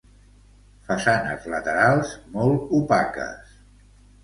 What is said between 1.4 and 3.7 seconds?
laterals molt opaques.